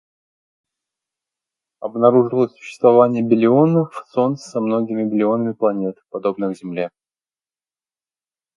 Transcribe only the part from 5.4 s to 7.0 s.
планет, подобных Земле.